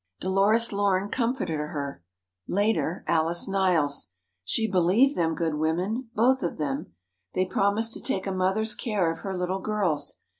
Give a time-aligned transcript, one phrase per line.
[0.19, 2.03] Dolores Lorne comforted her...
[2.47, 4.07] later, Alice Niles.
[4.43, 6.93] She believed them good women, both of them.
[7.35, 10.21] They promised to take a mother's care of her little girls.